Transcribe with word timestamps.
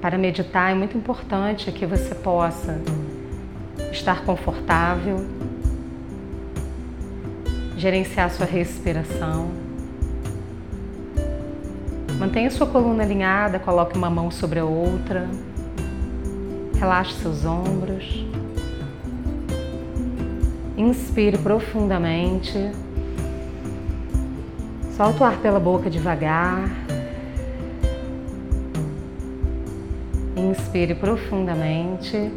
Para 0.00 0.16
meditar 0.16 0.72
é 0.72 0.74
muito 0.74 0.96
importante 0.96 1.70
que 1.70 1.84
você 1.84 2.14
possa 2.14 2.80
estar 3.92 4.24
confortável, 4.24 5.16
gerenciar 7.76 8.30
sua 8.30 8.46
respiração. 8.46 9.50
Mantenha 12.18 12.50
sua 12.50 12.66
coluna 12.66 13.02
alinhada, 13.02 13.58
coloque 13.58 13.96
uma 13.96 14.08
mão 14.08 14.30
sobre 14.30 14.58
a 14.58 14.64
outra. 14.64 15.28
Relaxe 16.78 17.14
seus 17.14 17.44
ombros. 17.44 18.26
Inspire 20.78 21.36
profundamente. 21.36 22.72
Solta 24.96 25.24
o 25.24 25.26
ar 25.26 25.36
pela 25.38 25.60
boca 25.60 25.90
devagar. 25.90 26.70
Inspire 30.50 30.96
profundamente. 30.96 32.28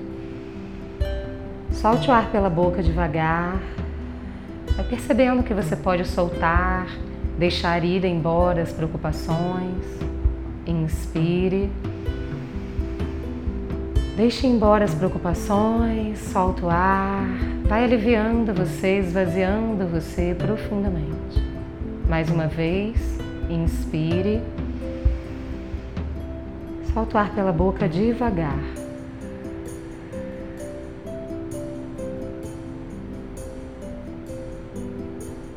Solte 1.72 2.12
o 2.12 2.14
ar 2.14 2.30
pela 2.30 2.48
boca 2.48 2.84
devagar. 2.84 3.60
Vai 4.76 4.86
percebendo 4.86 5.42
que 5.42 5.52
você 5.52 5.76
pode 5.76 6.06
soltar, 6.06 6.86
deixar 7.40 7.84
ir 7.84 8.06
embora 8.06 8.62
as 8.62 8.72
preocupações. 8.72 9.84
Inspire. 10.68 11.72
Deixe 14.16 14.46
embora 14.46 14.86
as 14.86 14.94
preocupações, 14.94 16.20
solta 16.20 16.68
o 16.68 16.70
ar, 16.70 17.26
vai 17.64 17.84
aliviando 17.84 18.54
você, 18.54 19.00
esvaziando 19.00 19.88
você 19.88 20.36
profundamente. 20.38 21.42
Mais 22.08 22.30
uma 22.30 22.46
vez, 22.46 23.18
inspire. 23.50 24.40
Solta 26.94 27.18
o 27.18 27.20
ar 27.20 27.34
pela 27.34 27.52
boca 27.52 27.90
devagar. 27.90 28.60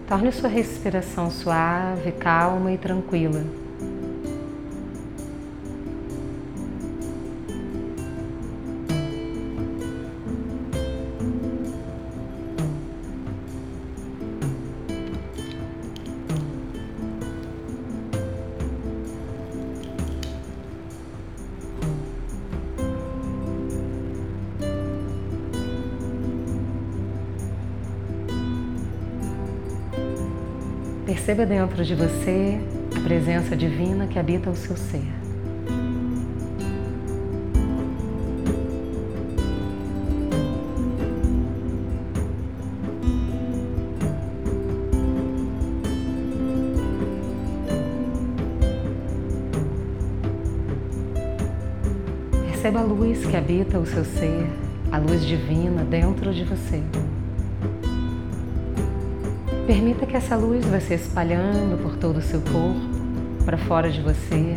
Torne 0.08 0.32
sua 0.32 0.48
respiração 0.48 1.30
suave, 1.30 2.12
calma 2.12 2.72
e 2.72 2.78
tranquila. 2.78 3.65
Perceba 31.26 31.44
dentro 31.44 31.84
de 31.84 31.92
você 31.92 32.60
a 32.96 33.00
presença 33.00 33.56
divina 33.56 34.06
que 34.06 34.16
habita 34.16 34.48
o 34.48 34.54
seu 34.54 34.76
ser. 34.76 35.02
Perceba 52.44 52.78
a 52.78 52.84
luz 52.84 53.26
que 53.26 53.36
habita 53.36 53.80
o 53.80 53.84
seu 53.84 54.04
ser, 54.04 54.46
a 54.92 54.98
luz 54.98 55.26
divina 55.26 55.82
dentro 55.82 56.32
de 56.32 56.44
você. 56.44 56.80
Permita 59.66 60.06
que 60.06 60.16
essa 60.16 60.36
luz 60.36 60.64
vá 60.64 60.78
se 60.78 60.94
espalhando 60.94 61.76
por 61.82 61.96
todo 61.96 62.18
o 62.18 62.22
seu 62.22 62.40
corpo, 62.40 63.44
para 63.44 63.58
fora 63.58 63.90
de 63.90 64.00
você, 64.00 64.56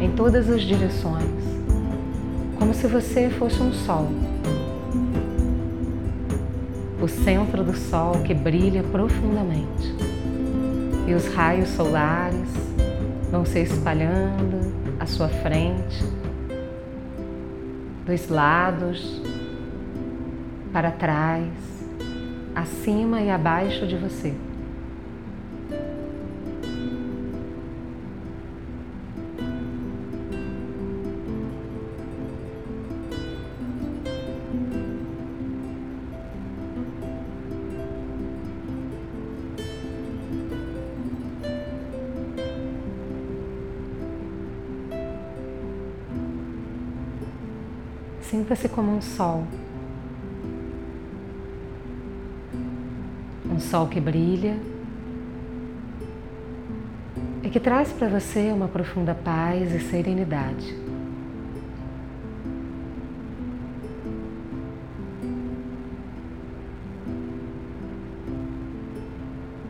em 0.00 0.10
todas 0.16 0.48
as 0.48 0.62
direções, 0.62 1.28
como 2.58 2.72
se 2.72 2.86
você 2.86 3.28
fosse 3.28 3.60
um 3.60 3.70
sol. 3.70 4.08
O 7.02 7.06
centro 7.06 7.62
do 7.62 7.76
sol 7.76 8.14
que 8.24 8.32
brilha 8.32 8.82
profundamente. 8.82 9.94
E 11.06 11.12
os 11.12 11.26
raios 11.34 11.68
solares 11.68 12.48
vão 13.30 13.44
se 13.44 13.58
espalhando 13.58 14.72
à 14.98 15.04
sua 15.04 15.28
frente, 15.28 16.02
dos 18.06 18.26
lados, 18.30 19.20
para 20.72 20.90
trás, 20.90 21.73
acima 22.54 23.20
e 23.20 23.30
abaixo 23.30 23.86
de 23.86 23.96
você. 23.96 24.34
Sinta-se 48.34 48.68
como 48.68 48.90
um 48.90 49.00
sol 49.00 49.44
sol 53.74 53.88
que 53.88 54.00
brilha 54.00 54.56
e 57.42 57.50
que 57.50 57.58
traz 57.58 57.90
para 57.90 58.06
você 58.06 58.52
uma 58.52 58.68
profunda 58.68 59.16
paz 59.16 59.74
e 59.74 59.80
serenidade. 59.80 60.72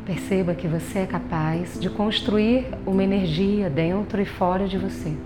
Perceba 0.05 0.55
que 0.55 0.69
você 0.69 0.99
é 0.99 1.07
capaz 1.07 1.81
de 1.81 1.89
construir 1.89 2.67
uma 2.85 3.03
energia 3.03 3.71
dentro 3.71 4.21
e 4.21 4.27
fora 4.27 4.69
de 4.69 4.77
você. 4.77 5.17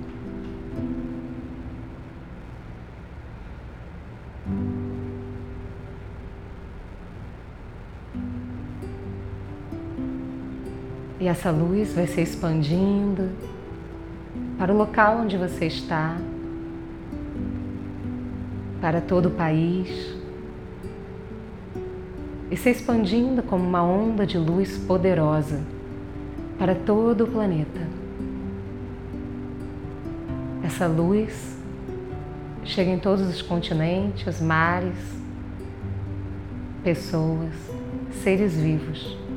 E 11.28 11.30
essa 11.30 11.50
luz 11.50 11.92
vai 11.92 12.06
se 12.06 12.22
expandindo 12.22 13.28
para 14.56 14.72
o 14.72 14.76
local 14.78 15.18
onde 15.18 15.36
você 15.36 15.66
está, 15.66 16.16
para 18.80 19.02
todo 19.02 19.26
o 19.26 19.30
país, 19.32 20.16
e 22.50 22.56
se 22.56 22.70
expandindo 22.70 23.42
como 23.42 23.62
uma 23.62 23.82
onda 23.82 24.24
de 24.24 24.38
luz 24.38 24.78
poderosa 24.78 25.60
para 26.58 26.74
todo 26.74 27.24
o 27.24 27.26
planeta. 27.26 27.86
Essa 30.64 30.86
luz 30.86 31.58
chega 32.64 32.90
em 32.90 32.98
todos 32.98 33.28
os 33.28 33.42
continentes, 33.42 34.40
mares, 34.40 34.96
pessoas, 36.82 37.52
seres 38.22 38.54
vivos 38.54 39.27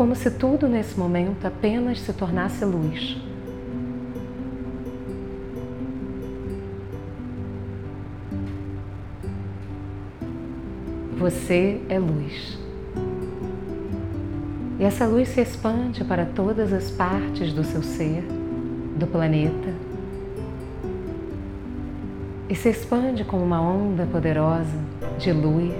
como 0.00 0.16
se 0.16 0.30
tudo 0.30 0.66
nesse 0.66 0.98
momento 0.98 1.46
apenas 1.46 2.00
se 2.00 2.10
tornasse 2.14 2.64
luz. 2.64 3.18
Você 11.18 11.82
é 11.90 11.98
luz. 11.98 12.58
E 14.78 14.84
essa 14.84 15.04
luz 15.04 15.28
se 15.28 15.42
expande 15.42 16.02
para 16.02 16.24
todas 16.24 16.72
as 16.72 16.90
partes 16.90 17.52
do 17.52 17.62
seu 17.62 17.82
ser, 17.82 18.24
do 18.96 19.06
planeta, 19.06 19.74
e 22.48 22.54
se 22.54 22.70
expande 22.70 23.22
como 23.22 23.44
uma 23.44 23.60
onda 23.60 24.06
poderosa 24.06 24.78
de 25.18 25.30
luz 25.30 25.74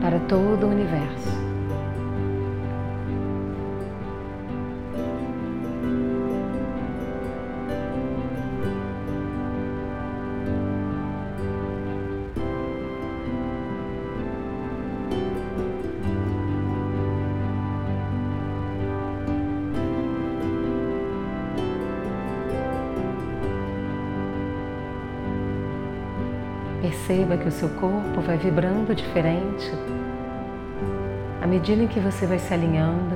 para 0.00 0.18
todo 0.20 0.64
o 0.64 0.70
universo. 0.70 1.45
Perceba 27.06 27.36
que 27.36 27.46
o 27.46 27.52
seu 27.52 27.68
corpo 27.68 28.20
vai 28.20 28.36
vibrando 28.36 28.92
diferente 28.92 29.70
à 31.40 31.46
medida 31.46 31.84
em 31.84 31.86
que 31.86 32.00
você 32.00 32.26
vai 32.26 32.38
se 32.38 32.52
alinhando 32.52 33.14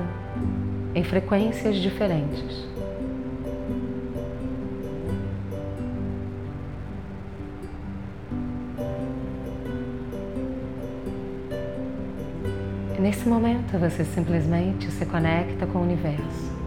em 0.95 1.03
frequências 1.03 1.75
diferentes. 1.75 2.65
Nesse 12.97 13.27
momento 13.27 13.77
você 13.77 14.05
simplesmente 14.05 14.89
se 14.89 15.05
conecta 15.05 15.65
com 15.65 15.79
o 15.79 15.81
universo. 15.81 16.60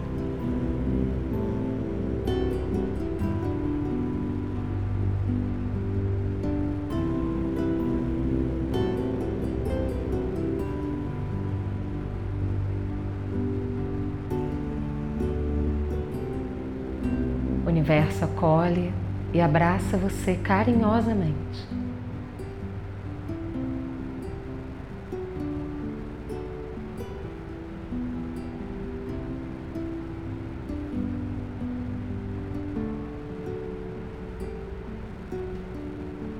E 19.35 19.41
abraça 19.41 19.97
você 19.97 20.35
carinhosamente. 20.35 21.67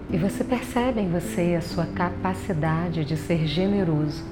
E 0.09 0.17
você 0.17 0.41
percebe 0.45 1.01
em 1.01 1.11
você 1.11 1.55
a 1.57 1.61
sua 1.61 1.85
capacidade 1.87 3.03
de 3.03 3.17
ser 3.17 3.45
generoso. 3.45 4.23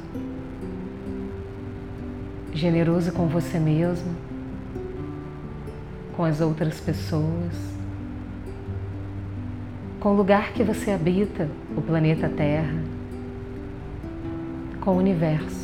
Generoso 2.53 3.11
com 3.11 3.27
você 3.27 3.59
mesmo, 3.59 4.15
com 6.15 6.23
as 6.23 6.39
outras 6.39 6.79
pessoas, 6.79 7.72
com 10.03 10.09
o 10.09 10.15
lugar 10.17 10.51
que 10.51 10.61
você 10.63 10.91
habita, 10.91 11.47
o 11.77 11.81
planeta 11.81 12.27
Terra, 12.27 12.75
com 14.81 14.91
o 14.91 14.97
universo. 14.97 15.62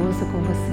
Generoso 0.00 0.24
com 0.26 0.38
você. 0.38 0.72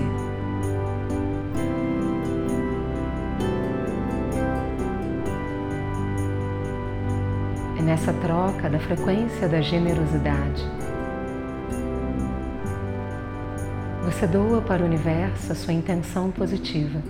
É 7.78 7.82
nessa 7.82 8.14
troca 8.14 8.70
da 8.70 8.80
frequência 8.80 9.50
da 9.50 9.60
generosidade. 9.60 10.66
Você 14.06 14.26
doa 14.26 14.62
para 14.62 14.82
o 14.82 14.86
universo 14.86 15.52
a 15.52 15.56
sua 15.56 15.74
intenção 15.74 16.32
positiva 16.32 17.02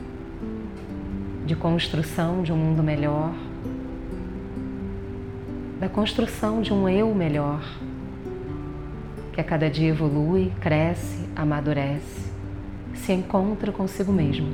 de 1.46 1.56
construção 1.56 2.42
de 2.42 2.52
um 2.52 2.58
mundo 2.58 2.81
melhor, 2.84 3.34
da 5.80 5.88
construção 5.88 6.62
de 6.62 6.74
um 6.74 6.90
eu 6.90 7.14
melhor 7.14 7.62
que 9.31 9.40
a 9.40 9.44
cada 9.44 9.69
dia 9.69 9.90
evolui, 9.90 10.52
cresce, 10.60 11.27
amadurece, 11.38 12.31
se 12.95 13.13
encontra 13.13 13.72
consigo 13.72 14.12
mesmo. 14.12 14.48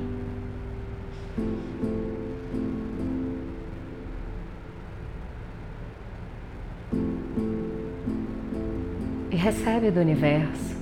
E 9.32 9.36
recebe 9.36 9.90
do 9.90 10.02
universo 10.02 10.74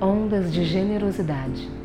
ondas 0.00 0.52
de 0.52 0.64
generosidade. 0.64 1.81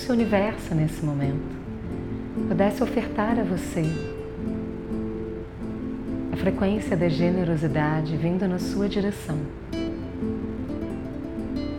Se 0.00 0.10
universo 0.10 0.74
nesse 0.74 1.04
momento. 1.04 1.60
Pudesse 2.48 2.82
ofertar 2.82 3.38
a 3.38 3.42
você. 3.42 3.84
A 6.32 6.36
frequência 6.36 6.96
da 6.96 7.08
generosidade 7.08 8.16
vindo 8.16 8.48
na 8.48 8.58
sua 8.58 8.88
direção, 8.88 9.38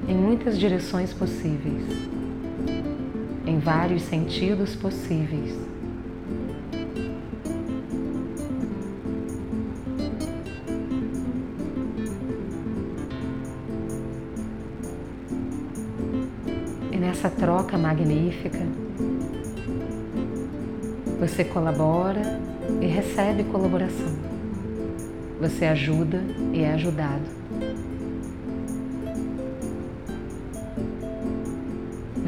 em 0.07 0.15
muitas 0.15 0.59
direções 0.59 1.11
possíveis, 1.11 1.83
em 3.47 3.57
vários 3.57 4.03
sentidos 4.03 4.75
possíveis. 4.75 5.70
Nessa 17.01 17.31
troca 17.31 17.79
magnífica, 17.79 18.59
você 21.19 21.43
colabora 21.43 22.21
e 22.79 22.85
recebe 22.85 23.43
colaboração. 23.45 24.13
Você 25.39 25.65
ajuda 25.65 26.23
e 26.53 26.61
é 26.61 26.73
ajudado. 26.73 27.23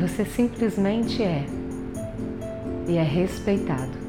Você 0.02 0.26
simplesmente 0.26 1.22
é 1.22 1.46
e 2.88 2.98
é 2.98 3.04
respeitado. 3.04 4.03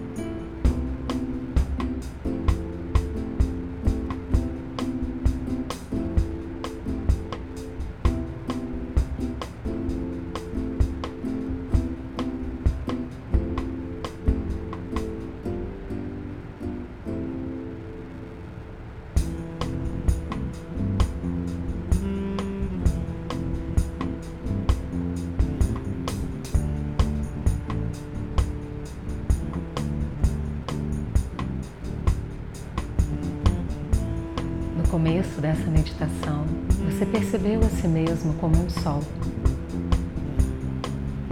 Começo 35.05 35.39
dessa 35.39 35.71
meditação, 35.71 36.47
você 36.83 37.05
percebeu 37.05 37.61
a 37.61 37.69
si 37.69 37.87
mesmo 37.87 38.33
como 38.41 38.57
um 38.57 38.71
sol. 38.71 39.03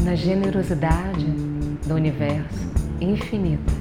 Na 0.03 0.15
generosidade 0.15 1.25
do 1.87 1.95
universo 1.95 2.71
infinita. 3.01 3.73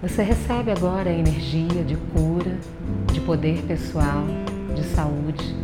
Você 0.00 0.22
recebe 0.22 0.70
agora 0.70 1.10
a 1.10 1.12
energia 1.12 1.82
de 1.82 1.96
cura, 1.96 2.56
de 3.12 3.20
poder 3.22 3.60
pessoal, 3.62 4.24
de 4.76 4.84
saúde, 4.84 5.56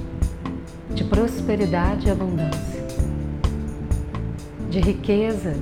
de 0.97 1.05
prosperidade 1.05 2.09
e 2.09 2.11
abundância, 2.11 2.85
de 4.69 4.81
riqueza 4.81 5.55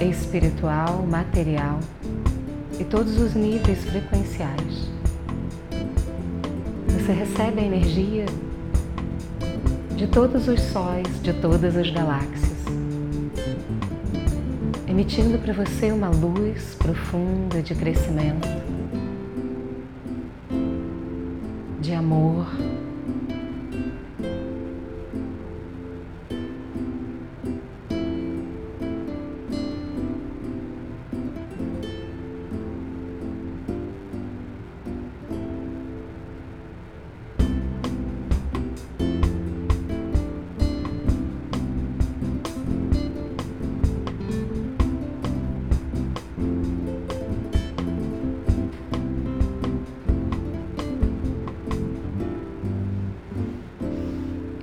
espiritual, 0.00 1.04
material 1.06 1.78
e 2.80 2.84
todos 2.84 3.20
os 3.20 3.34
níveis 3.34 3.84
frequenciais 3.84 4.97
você 7.08 7.14
recebe 7.14 7.62
a 7.62 7.64
energia 7.64 8.26
de 9.96 10.06
todos 10.08 10.46
os 10.46 10.60
sóis, 10.60 11.06
de 11.22 11.32
todas 11.32 11.74
as 11.74 11.90
galáxias, 11.90 12.52
emitindo 14.86 15.38
para 15.38 15.54
você 15.54 15.90
uma 15.90 16.10
luz 16.10 16.74
profunda 16.74 17.62
de 17.62 17.74
crescimento, 17.74 18.46
de 21.80 21.94
amor. 21.94 22.46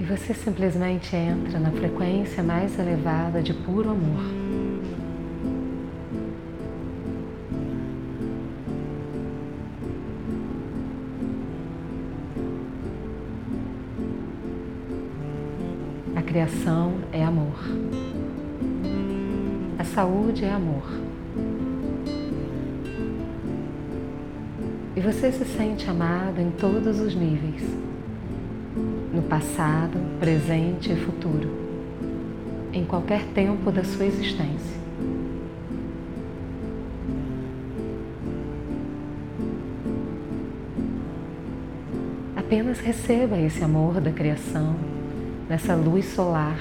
Você 0.05 0.35
simplesmente 0.35 1.15
entra 1.15 1.59
na 1.59 1.71
frequência 1.71 2.43
mais 2.43 2.77
elevada 2.77 3.41
de 3.41 3.53
puro 3.53 3.89
amor. 3.89 4.21
A 16.15 16.21
criação 16.21 16.93
é 17.11 17.23
amor. 17.23 17.59
A 19.79 19.83
saúde 19.83 20.45
é 20.45 20.51
amor. 20.51 20.83
E 24.95 25.01
você 25.01 25.31
se 25.31 25.45
sente 25.45 25.89
amado 25.89 26.39
em 26.39 26.51
todos 26.51 26.99
os 26.99 27.15
níveis 27.15 27.94
passado, 29.25 29.99
presente 30.19 30.91
e 30.91 30.95
futuro, 30.95 31.49
em 32.71 32.85
qualquer 32.85 33.23
tempo 33.33 33.71
da 33.71 33.83
sua 33.83 34.05
existência. 34.05 34.75
Apenas 42.35 42.79
receba 42.79 43.39
esse 43.39 43.63
amor 43.63 43.99
da 43.99 44.11
criação, 44.11 44.75
nessa 45.49 45.75
luz 45.75 46.05
solar 46.05 46.59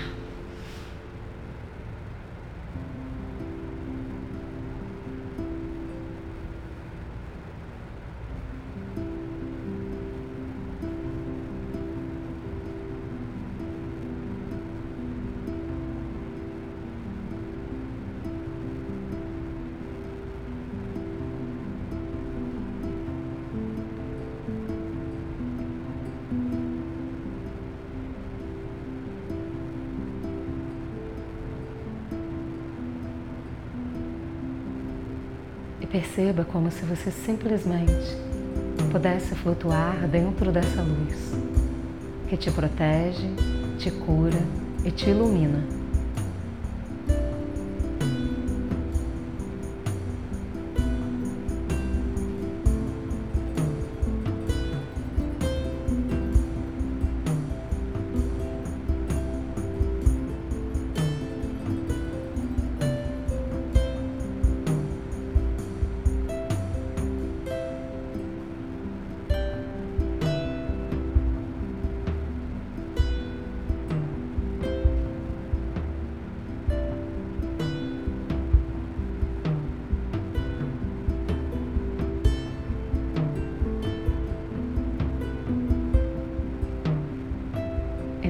Perceba 36.14 36.44
como 36.44 36.70
se 36.70 36.84
você 36.84 37.10
simplesmente 37.10 38.16
pudesse 38.92 39.34
flutuar 39.34 40.06
dentro 40.06 40.52
dessa 40.52 40.80
luz 40.80 41.32
que 42.28 42.36
te 42.36 42.52
protege, 42.52 43.28
te 43.80 43.90
cura 43.90 44.38
e 44.84 44.92
te 44.92 45.10
ilumina. 45.10 45.83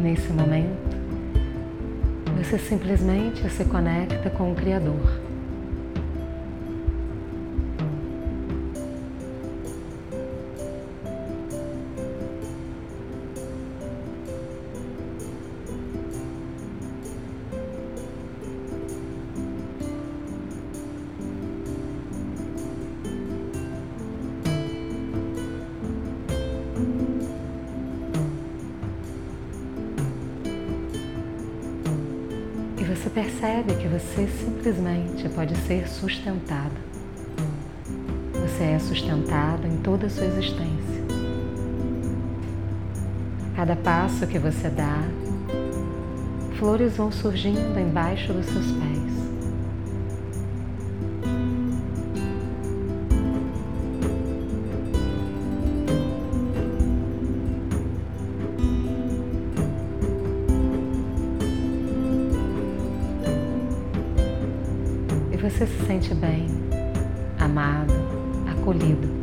Nesse 0.05 0.31
momento, 0.35 0.99
você 2.37 2.59
simplesmente 2.59 3.49
se 3.49 3.65
conecta 3.65 4.29
com 4.29 4.53
o 4.53 4.55
Criador. 4.55 5.24
Pode 35.45 35.57
ser 35.67 35.87
sustentado. 35.87 36.73
Você 38.33 38.65
é 38.65 38.79
sustentado 38.79 39.67
em 39.67 39.77
toda 39.77 40.07
a 40.07 40.09
sua 40.11 40.25
existência. 40.25 41.05
Cada 43.55 43.77
passo 43.77 44.27
que 44.27 44.39
você 44.39 44.71
dá, 44.71 45.03
flores 46.59 46.97
vão 46.97 47.13
surgindo 47.13 47.79
embaixo 47.79 48.33
dos 48.33 48.47
seus 48.47 48.73
pés. 48.73 49.24
Sente 66.01 66.15
bem, 66.15 66.49
amado, 67.39 67.95
acolhido. 68.51 69.14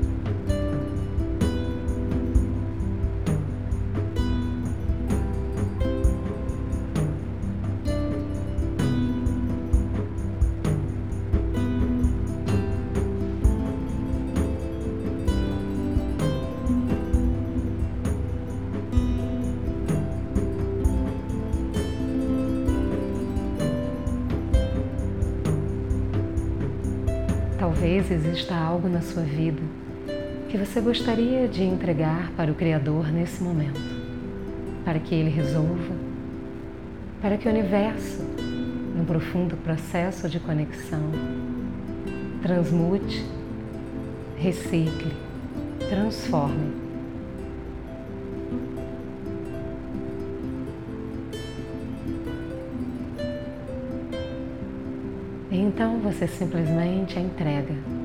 Talvez 27.91 28.09
exista 28.09 28.55
algo 28.55 28.87
na 28.87 29.01
sua 29.01 29.21
vida 29.21 29.61
que 30.47 30.57
você 30.57 30.79
gostaria 30.79 31.45
de 31.45 31.61
entregar 31.61 32.31
para 32.37 32.49
o 32.49 32.55
Criador 32.55 33.11
nesse 33.11 33.43
momento, 33.43 33.81
para 34.85 34.97
que 34.97 35.13
ele 35.13 35.29
resolva, 35.29 35.93
para 37.21 37.37
que 37.37 37.49
o 37.49 37.51
universo, 37.51 38.23
num 38.95 39.03
profundo 39.03 39.57
processo 39.57 40.29
de 40.29 40.39
conexão, 40.39 41.01
transmute, 42.41 43.25
recicle, 44.37 45.11
transforme 45.89 46.80
Então 55.61 55.99
você 55.99 56.27
simplesmente 56.27 57.19
entrega. 57.19 58.00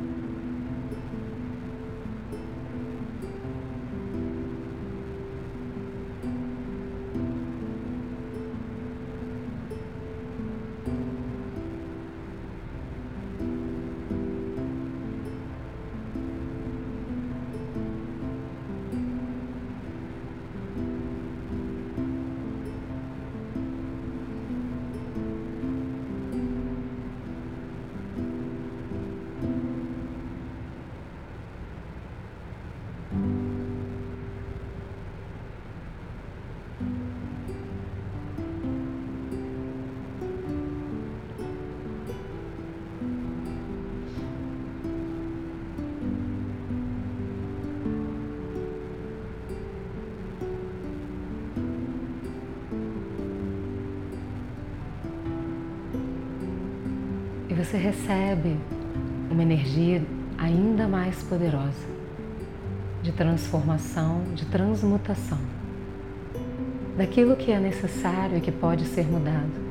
Você 57.56 57.78
recebe 57.78 58.54
uma 59.30 59.42
energia 59.42 60.04
ainda 60.36 60.86
mais 60.86 61.22
poderosa 61.22 61.96
de 63.02 63.12
transformação, 63.12 64.22
de 64.34 64.44
transmutação 64.44 65.38
daquilo 66.96 67.36
que 67.36 67.52
é 67.52 67.58
necessário 67.58 68.36
e 68.36 68.40
que 68.40 68.52
pode 68.52 68.84
ser 68.84 69.06
mudado. 69.06 69.65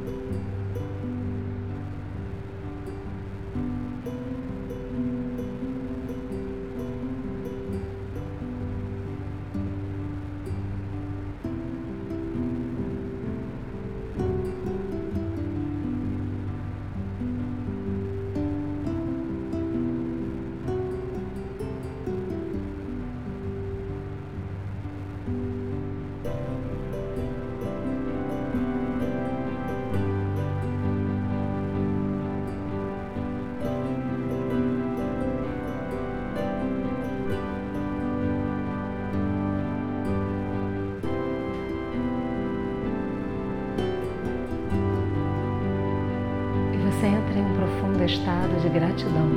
Gratidão. 48.95 49.29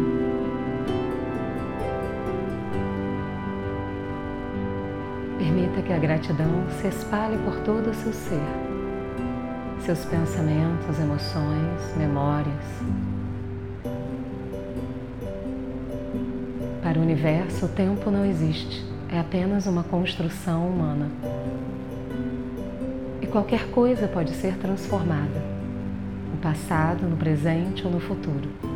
Permita 5.37 5.83
que 5.83 5.93
a 5.93 5.99
gratidão 5.99 6.65
se 6.81 6.89
espalhe 6.89 7.37
por 7.39 7.57
todo 7.61 7.91
o 7.91 7.95
seu 7.95 8.13
ser, 8.13 8.41
seus 9.81 10.05
pensamentos, 10.05 10.99
emoções, 10.99 11.97
memórias. 11.97 12.55
Para 16.83 16.99
o 16.99 17.03
universo, 17.03 17.67
o 17.67 17.69
tempo 17.69 18.11
não 18.11 18.25
existe, 18.25 18.85
é 19.11 19.19
apenas 19.19 19.67
uma 19.67 19.83
construção 19.83 20.69
humana. 20.69 21.11
E 23.21 23.27
qualquer 23.27 23.71
coisa 23.71 24.07
pode 24.07 24.31
ser 24.33 24.57
transformada 24.57 25.59
no 26.31 26.39
passado, 26.39 27.03
no 27.09 27.17
presente 27.17 27.85
ou 27.85 27.93
no 27.93 28.01
futuro. 28.01 28.68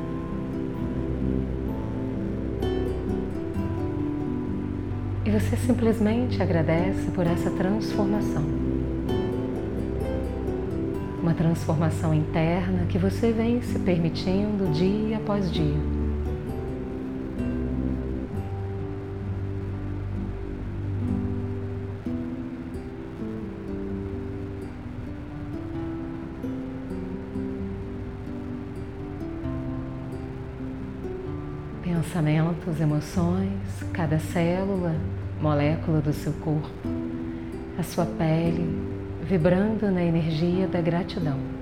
E 5.33 5.41
você 5.41 5.57
simplesmente 5.57 6.43
agradece 6.43 7.11
por 7.13 7.27
essa 7.27 7.51
transformação. 7.53 8.45
Uma 11.23 11.33
transformação 11.33 12.13
interna 12.13 12.85
que 12.85 12.99
você 12.99 13.33
vem 13.33 13.63
se 13.63 13.79
permitindo 13.79 14.71
dia 14.75 15.17
após 15.17 15.51
dia. 15.51 16.03
pensamentos, 31.83 32.81
emoções, 32.81 33.83
cada 33.93 34.19
célula, 34.19 34.95
molécula 35.43 36.01
do 36.01 36.13
seu 36.13 36.33
corpo, 36.35 36.71
a 37.77 37.83
sua 37.83 38.07
pele, 38.07 38.65
vibrando 39.25 39.91
na 39.91 40.01
energia 40.01 40.69
da 40.69 40.81
gratidão. 40.81 41.62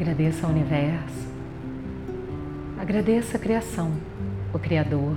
Agradeça 0.00 0.46
ao 0.46 0.52
universo, 0.54 1.28
agradeça 2.80 3.36
a 3.36 3.40
criação, 3.40 3.92
o 4.50 4.58
Criador, 4.58 5.14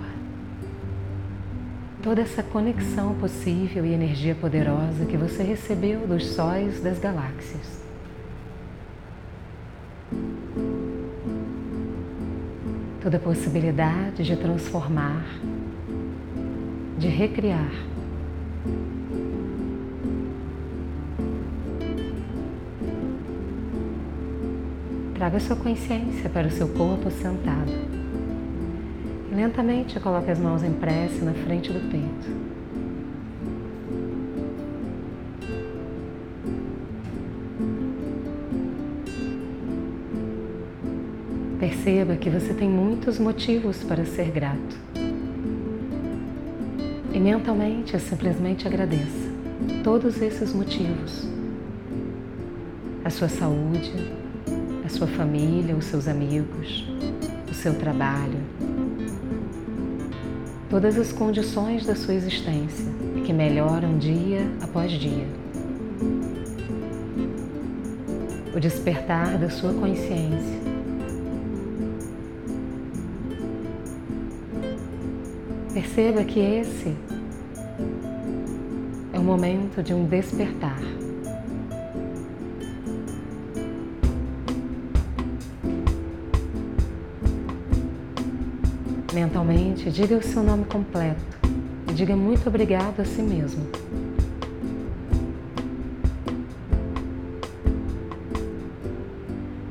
toda 2.01 2.19
essa 2.19 2.43
conexão 2.43 3.15
possível 3.15 3.85
e 3.85 3.93
energia 3.93 4.35
poderosa 4.35 5.05
que 5.05 5.15
você 5.15 5.41
recebeu 5.41 6.05
dos 6.05 6.25
sóis 6.31 6.83
das 6.83 6.99
galáxias. 6.99 7.81
Toda 13.01 13.15
a 13.15 13.21
possibilidade 13.21 14.21
de 14.21 14.35
transformar, 14.35 15.25
de 16.99 17.07
recriar 17.07 17.71
Traga 25.23 25.39
sua 25.39 25.55
consciência 25.55 26.29
para 26.29 26.49
o 26.49 26.51
seu 26.51 26.67
corpo 26.67 27.09
sentado. 27.09 27.71
Lentamente 29.33 29.97
coloque 30.01 30.29
as 30.29 30.37
mãos 30.37 30.61
em 30.61 30.73
prece 30.73 31.23
na 31.23 31.31
frente 31.31 31.71
do 31.71 31.79
peito. 31.89 32.29
Perceba 41.57 42.17
que 42.17 42.29
você 42.29 42.53
tem 42.53 42.69
muitos 42.69 43.17
motivos 43.17 43.81
para 43.81 44.03
ser 44.03 44.29
grato. 44.29 44.77
E 47.13 47.17
mentalmente 47.17 47.97
simplesmente 47.97 48.67
agradeça 48.67 49.31
todos 49.85 50.21
esses 50.21 50.53
motivos. 50.53 51.25
A 53.05 53.09
sua 53.09 53.29
saúde, 53.29 54.22
sua 54.93 55.07
família, 55.07 55.75
os 55.75 55.85
seus 55.85 56.07
amigos, 56.07 56.87
o 57.49 57.53
seu 57.53 57.73
trabalho, 57.73 58.39
todas 60.69 60.99
as 60.99 61.11
condições 61.11 61.83
da 61.83 61.95
sua 61.95 62.13
existência 62.13 62.85
que 63.25 63.33
melhoram 63.33 63.97
dia 63.97 64.41
após 64.61 64.91
dia. 64.91 65.25
O 68.55 68.59
despertar 68.59 69.39
da 69.39 69.49
sua 69.49 69.73
consciência. 69.73 70.61
Perceba 75.73 76.23
que 76.23 76.39
esse 76.39 76.93
é 79.11 79.17
o 79.17 79.23
momento 79.23 79.81
de 79.81 79.91
um 79.91 80.05
despertar. 80.05 81.02
Mentalmente, 89.13 89.91
diga 89.91 90.17
o 90.17 90.23
seu 90.23 90.41
nome 90.41 90.65
completo 90.65 91.21
e 91.87 91.93
diga 91.93 92.15
muito 92.15 92.47
obrigado 92.49 92.99
a 92.99 93.05
si 93.05 93.21
mesmo. 93.21 93.63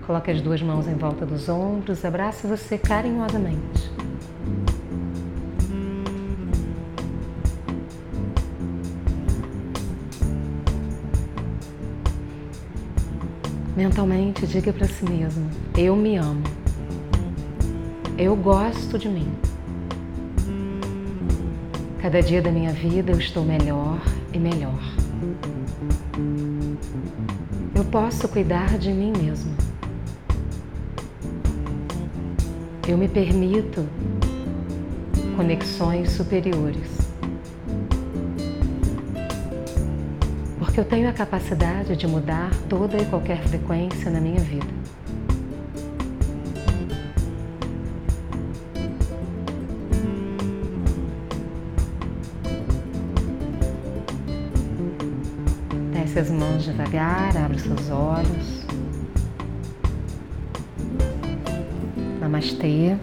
Coloque 0.07 0.31
as 0.31 0.41
duas 0.41 0.63
mãos 0.63 0.87
em 0.87 0.95
volta 0.95 1.27
dos 1.27 1.49
ombros, 1.49 2.05
abrace 2.05 2.47
você 2.47 2.79
carinhosamente. 2.79 3.91
Mentalmente, 13.77 14.47
diga 14.47 14.73
para 14.73 14.87
si 14.87 15.05
mesmo: 15.05 15.51
Eu 15.77 15.97
me 15.97 16.17
amo. 16.17 16.62
Eu 18.19 18.37
gosto 18.37 18.99
de 18.99 19.09
mim. 19.09 19.33
Cada 22.01 22.21
dia 22.21 22.43
da 22.43 22.51
minha 22.51 22.71
vida 22.71 23.11
eu 23.11 23.19
estou 23.19 23.43
melhor 23.43 24.01
e 24.35 24.39
melhor. 24.39 24.81
Eu 27.75 27.85
posso 27.87 28.29
cuidar 28.29 28.77
de 28.79 28.93
mim 28.93 29.13
mesmo. 29.17 29.55
Eu 32.87 32.99
me 32.99 33.09
permito 33.09 33.89
conexões 35.35 36.11
superiores. 36.13 36.89
Porque 40.59 40.81
eu 40.81 40.85
tenho 40.85 41.09
a 41.09 41.13
capacidade 41.13 41.97
de 41.97 42.07
mudar 42.07 42.51
toda 42.69 42.99
e 42.99 43.07
qualquer 43.07 43.43
frequência 43.43 44.11
na 44.11 44.21
minha 44.21 44.41
vida. 44.41 44.82
Devagar, 56.65 57.37
abre 57.37 57.59
seus 57.59 57.91
olhos. 57.91 58.67
Namastê. 62.21 62.97